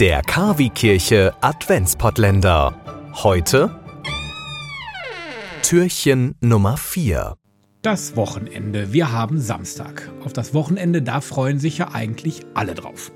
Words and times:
Der 0.00 0.22
Kavi-Kirche 0.22 1.34
Adventspottländer. 1.42 2.74
Heute 3.22 3.78
Türchen 5.62 6.36
Nummer 6.40 6.78
4. 6.78 7.36
Das 7.82 8.16
Wochenende. 8.16 8.94
Wir 8.94 9.12
haben 9.12 9.38
Samstag. 9.38 10.10
Auf 10.24 10.32
das 10.32 10.54
Wochenende, 10.54 11.02
da 11.02 11.20
freuen 11.20 11.58
sich 11.58 11.76
ja 11.76 11.92
eigentlich 11.92 12.40
alle 12.54 12.72
drauf. 12.72 13.12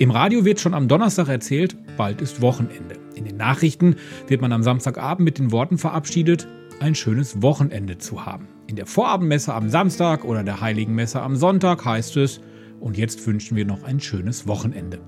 Im 0.00 0.10
Radio 0.10 0.44
wird 0.44 0.58
schon 0.58 0.74
am 0.74 0.88
Donnerstag 0.88 1.28
erzählt, 1.28 1.76
bald 1.96 2.20
ist 2.20 2.42
Wochenende. 2.42 2.96
In 3.14 3.26
den 3.26 3.36
Nachrichten 3.36 3.94
wird 4.26 4.40
man 4.40 4.50
am 4.50 4.64
Samstagabend 4.64 5.24
mit 5.24 5.38
den 5.38 5.52
Worten 5.52 5.78
verabschiedet, 5.78 6.48
ein 6.80 6.96
schönes 6.96 7.42
Wochenende 7.42 7.98
zu 7.98 8.26
haben. 8.26 8.48
In 8.66 8.74
der 8.74 8.86
Vorabendmesse 8.86 9.54
am 9.54 9.68
Samstag 9.68 10.24
oder 10.24 10.42
der 10.42 10.60
Heiligen 10.60 10.96
Messe 10.96 11.22
am 11.22 11.36
Sonntag 11.36 11.84
heißt 11.84 12.16
es, 12.16 12.40
und 12.80 12.96
jetzt 12.96 13.26
wünschen 13.26 13.56
wir 13.56 13.64
noch 13.64 13.82
ein 13.84 14.00
schönes 14.00 14.46
Wochenende. 14.46 14.98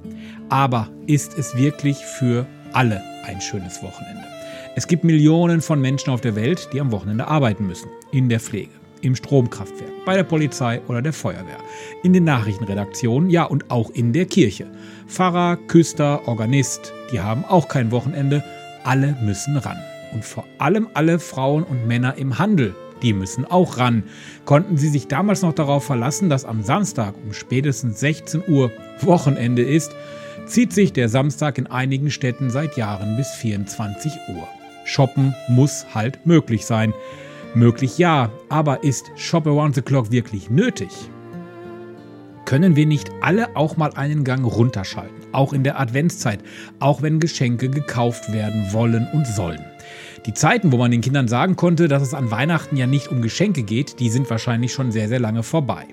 Aber 0.48 0.88
ist 1.06 1.36
es 1.38 1.56
wirklich 1.56 1.98
für 1.98 2.46
alle 2.72 3.02
ein 3.24 3.40
schönes 3.40 3.82
Wochenende? 3.82 4.24
Es 4.74 4.86
gibt 4.86 5.04
Millionen 5.04 5.62
von 5.62 5.80
Menschen 5.80 6.10
auf 6.10 6.20
der 6.20 6.36
Welt, 6.36 6.68
die 6.72 6.80
am 6.80 6.92
Wochenende 6.92 7.26
arbeiten 7.26 7.66
müssen. 7.66 7.88
In 8.12 8.28
der 8.28 8.40
Pflege, 8.40 8.72
im 9.00 9.16
Stromkraftwerk, 9.16 10.04
bei 10.04 10.16
der 10.16 10.24
Polizei 10.24 10.80
oder 10.86 11.00
der 11.00 11.12
Feuerwehr, 11.12 11.58
in 12.02 12.12
den 12.12 12.24
Nachrichtenredaktionen, 12.24 13.30
ja 13.30 13.44
und 13.44 13.70
auch 13.70 13.90
in 13.90 14.12
der 14.12 14.26
Kirche. 14.26 14.66
Pfarrer, 15.06 15.56
Küster, 15.56 16.28
Organist, 16.28 16.92
die 17.10 17.20
haben 17.20 17.44
auch 17.44 17.68
kein 17.68 17.90
Wochenende. 17.90 18.44
Alle 18.84 19.16
müssen 19.22 19.56
ran. 19.56 19.78
Und 20.12 20.24
vor 20.24 20.44
allem 20.58 20.88
alle 20.94 21.18
Frauen 21.18 21.62
und 21.62 21.86
Männer 21.86 22.16
im 22.16 22.38
Handel 22.38 22.74
die 23.02 23.12
müssen 23.12 23.44
auch 23.44 23.78
ran. 23.78 24.04
Konnten 24.44 24.76
Sie 24.76 24.88
sich 24.88 25.08
damals 25.08 25.42
noch 25.42 25.52
darauf 25.52 25.84
verlassen, 25.84 26.28
dass 26.28 26.44
am 26.44 26.62
Samstag 26.62 27.14
um 27.24 27.32
spätestens 27.32 28.00
16 28.00 28.42
Uhr 28.48 28.70
Wochenende 29.00 29.62
ist, 29.62 29.92
zieht 30.46 30.72
sich 30.72 30.92
der 30.92 31.08
Samstag 31.08 31.58
in 31.58 31.66
einigen 31.66 32.10
Städten 32.10 32.50
seit 32.50 32.76
Jahren 32.76 33.16
bis 33.16 33.30
24 33.32 34.12
Uhr. 34.28 34.48
Shoppen 34.84 35.34
muss 35.48 35.86
halt 35.94 36.24
möglich 36.26 36.64
sein. 36.64 36.94
Möglich 37.54 37.98
ja, 37.98 38.30
aber 38.48 38.84
ist 38.84 39.10
Shop 39.16 39.46
Around 39.46 39.74
the 39.74 39.82
Clock 39.82 40.10
wirklich 40.10 40.50
nötig? 40.50 40.90
Können 42.44 42.76
wir 42.76 42.86
nicht 42.86 43.10
alle 43.22 43.56
auch 43.56 43.76
mal 43.76 43.90
einen 43.94 44.22
Gang 44.22 44.46
runterschalten, 44.46 45.16
auch 45.32 45.52
in 45.52 45.64
der 45.64 45.80
Adventszeit, 45.80 46.40
auch 46.78 47.02
wenn 47.02 47.18
Geschenke 47.18 47.68
gekauft 47.68 48.32
werden 48.32 48.72
wollen 48.72 49.08
und 49.12 49.26
sollen? 49.26 49.64
Die 50.26 50.34
Zeiten, 50.34 50.72
wo 50.72 50.76
man 50.76 50.90
den 50.90 51.02
Kindern 51.02 51.28
sagen 51.28 51.54
konnte, 51.54 51.86
dass 51.86 52.02
es 52.02 52.12
an 52.12 52.32
Weihnachten 52.32 52.76
ja 52.76 52.88
nicht 52.88 53.12
um 53.12 53.22
Geschenke 53.22 53.62
geht, 53.62 54.00
die 54.00 54.10
sind 54.10 54.28
wahrscheinlich 54.28 54.72
schon 54.72 54.90
sehr, 54.90 55.08
sehr 55.08 55.20
lange 55.20 55.44
vorbei. 55.44 55.84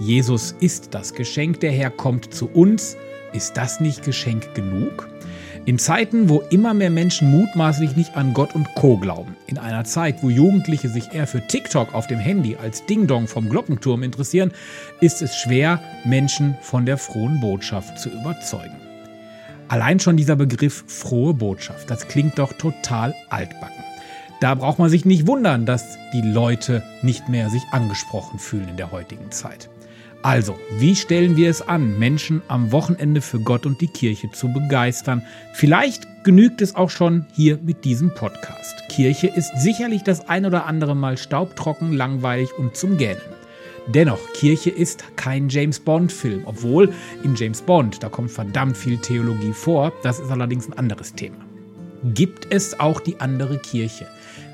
Jesus 0.00 0.56
ist 0.58 0.92
das 0.92 1.14
Geschenk, 1.14 1.60
der 1.60 1.70
Herr 1.70 1.90
kommt 1.90 2.34
zu 2.34 2.48
uns. 2.48 2.96
Ist 3.32 3.56
das 3.56 3.78
nicht 3.78 4.02
Geschenk 4.02 4.54
genug? 4.56 5.08
In 5.66 5.78
Zeiten, 5.78 6.28
wo 6.28 6.40
immer 6.50 6.74
mehr 6.74 6.90
Menschen 6.90 7.30
mutmaßlich 7.30 7.94
nicht 7.94 8.16
an 8.16 8.34
Gott 8.34 8.56
und 8.56 8.66
Co. 8.74 8.96
glauben, 8.96 9.36
in 9.46 9.56
einer 9.56 9.84
Zeit, 9.84 10.20
wo 10.20 10.30
Jugendliche 10.30 10.88
sich 10.88 11.12
eher 11.12 11.28
für 11.28 11.46
TikTok 11.46 11.94
auf 11.94 12.08
dem 12.08 12.18
Handy 12.18 12.56
als 12.56 12.86
Ding-Dong 12.86 13.28
vom 13.28 13.48
Glockenturm 13.48 14.02
interessieren, 14.02 14.50
ist 15.00 15.22
es 15.22 15.36
schwer, 15.36 15.80
Menschen 16.04 16.56
von 16.60 16.86
der 16.86 16.98
frohen 16.98 17.40
Botschaft 17.40 18.00
zu 18.00 18.08
überzeugen. 18.08 18.76
Allein 19.68 19.98
schon 19.98 20.16
dieser 20.16 20.36
Begriff 20.36 20.84
frohe 20.86 21.34
Botschaft, 21.34 21.90
das 21.90 22.06
klingt 22.06 22.38
doch 22.38 22.52
total 22.52 23.14
altbacken. 23.28 23.75
Da 24.40 24.54
braucht 24.54 24.78
man 24.78 24.90
sich 24.90 25.04
nicht 25.04 25.26
wundern, 25.26 25.64
dass 25.64 25.96
die 26.12 26.20
Leute 26.20 26.82
nicht 27.02 27.28
mehr 27.28 27.48
sich 27.48 27.62
angesprochen 27.70 28.38
fühlen 28.38 28.68
in 28.68 28.76
der 28.76 28.92
heutigen 28.92 29.30
Zeit. 29.30 29.70
Also, 30.22 30.58
wie 30.78 30.96
stellen 30.96 31.36
wir 31.36 31.48
es 31.48 31.62
an, 31.62 31.98
Menschen 31.98 32.42
am 32.48 32.72
Wochenende 32.72 33.20
für 33.20 33.38
Gott 33.38 33.64
und 33.64 33.80
die 33.80 33.86
Kirche 33.86 34.30
zu 34.32 34.52
begeistern? 34.52 35.22
Vielleicht 35.54 36.24
genügt 36.24 36.60
es 36.60 36.74
auch 36.74 36.90
schon 36.90 37.26
hier 37.32 37.58
mit 37.62 37.84
diesem 37.84 38.12
Podcast. 38.12 38.82
Kirche 38.88 39.28
ist 39.28 39.52
sicherlich 39.56 40.02
das 40.02 40.28
ein 40.28 40.44
oder 40.44 40.66
andere 40.66 40.96
Mal 40.96 41.16
staubtrocken, 41.16 41.92
langweilig 41.92 42.48
und 42.58 42.76
zum 42.76 42.98
Gähnen. 42.98 43.20
Dennoch, 43.86 44.18
Kirche 44.32 44.70
ist 44.70 45.04
kein 45.16 45.48
James 45.48 45.78
Bond-Film, 45.78 46.42
obwohl 46.44 46.92
in 47.22 47.36
James 47.36 47.62
Bond, 47.62 48.02
da 48.02 48.08
kommt 48.08 48.32
verdammt 48.32 48.76
viel 48.76 48.98
Theologie 48.98 49.52
vor, 49.52 49.92
das 50.02 50.18
ist 50.18 50.30
allerdings 50.30 50.66
ein 50.66 50.76
anderes 50.76 51.14
Thema. 51.14 51.36
Gibt 52.02 52.52
es 52.52 52.78
auch 52.78 53.00
die 53.00 53.20
andere 53.20 53.58
Kirche? 53.58 54.06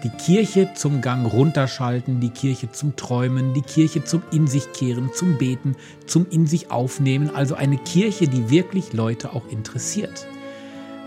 Die 0.04 0.10
Kirche 0.10 0.70
zum 0.74 1.00
Gang 1.00 1.32
runterschalten, 1.32 2.20
die 2.20 2.30
Kirche 2.30 2.70
zum 2.72 2.96
Träumen, 2.96 3.54
die 3.54 3.62
Kirche 3.62 4.04
zum 4.04 4.22
In 4.32 4.46
sich 4.46 4.72
kehren, 4.72 5.10
zum 5.14 5.38
Beten, 5.38 5.76
zum 6.06 6.26
In 6.30 6.46
sich 6.46 6.70
aufnehmen, 6.70 7.30
also 7.34 7.54
eine 7.54 7.78
Kirche, 7.78 8.28
die 8.28 8.50
wirklich 8.50 8.92
Leute 8.92 9.32
auch 9.32 9.48
interessiert. 9.48 10.26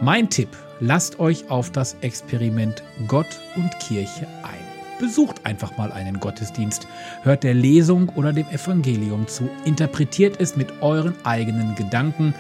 Mein 0.02 0.30
Tipp, 0.30 0.50
lasst 0.80 1.20
euch 1.20 1.50
auf 1.50 1.72
das 1.72 1.98
Experiment 2.02 2.84
Gott 3.08 3.40
und 3.56 3.72
Kirche 3.80 4.28
ein. 4.44 5.00
Besucht 5.00 5.46
einfach 5.46 5.78
mal 5.78 5.92
einen 5.92 6.22
Gottesdienst, 6.22 6.88
hört 7.24 7.44
der 7.44 7.54
Lesung 7.54 8.10
oder 8.16 8.32
dem 8.32 8.48
Evangelium 8.48 9.28
zu, 9.28 9.50
interpretiert 9.66 10.40
es 10.40 10.56
mit 10.56 10.82
euren 10.82 11.16
eigenen 11.26 11.76
Gedanken 11.76 12.34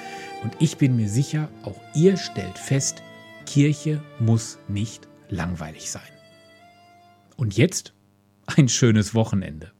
und 0.43 0.53
ich 0.59 0.77
bin 0.77 0.95
mir 0.95 1.09
sicher, 1.09 1.49
auch 1.63 1.75
ihr 1.93 2.15
stellt 2.15 2.57
fest, 2.57 3.01
Kirche 3.45 4.01
muss 4.19 4.59
nicht 4.67 5.07
langweilig 5.29 5.89
sein. 5.91 6.01
Und 7.37 7.57
jetzt 7.57 7.93
ein 8.47 8.69
schönes 8.69 9.13
Wochenende. 9.13 9.71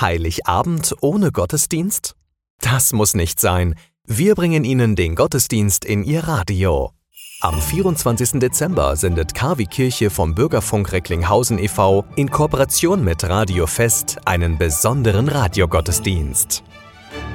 Heiligabend 0.00 0.94
ohne 1.00 1.32
Gottesdienst? 1.32 2.14
Das 2.60 2.92
muss 2.92 3.14
nicht 3.14 3.40
sein. 3.40 3.74
Wir 4.04 4.34
bringen 4.34 4.64
Ihnen 4.64 4.96
den 4.96 5.14
Gottesdienst 5.14 5.84
in 5.84 6.04
Ihr 6.04 6.24
Radio. 6.24 6.92
Am 7.40 7.60
24. 7.60 8.38
Dezember 8.38 8.94
sendet 8.94 9.34
KW 9.34 9.66
Kirche 9.66 10.10
vom 10.10 10.34
Bürgerfunk 10.34 10.92
Recklinghausen 10.92 11.58
e.V. 11.58 12.04
in 12.14 12.30
Kooperation 12.30 13.02
mit 13.02 13.24
Radio 13.24 13.66
Fest 13.66 14.18
einen 14.24 14.58
besonderen 14.58 15.28
Radiogottesdienst. 15.28 16.62